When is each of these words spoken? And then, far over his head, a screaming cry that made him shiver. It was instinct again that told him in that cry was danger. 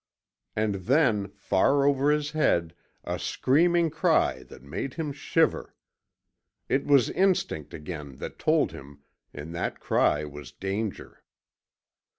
And 0.55 0.73
then, 0.87 1.31
far 1.37 1.85
over 1.85 2.09
his 2.09 2.31
head, 2.31 2.73
a 3.03 3.19
screaming 3.19 3.91
cry 3.91 4.41
that 4.45 4.63
made 4.63 4.95
him 4.95 5.13
shiver. 5.13 5.75
It 6.67 6.87
was 6.87 7.11
instinct 7.11 7.71
again 7.71 8.17
that 8.17 8.39
told 8.39 8.71
him 8.71 9.03
in 9.31 9.51
that 9.51 9.79
cry 9.79 10.25
was 10.25 10.51
danger. 10.51 11.21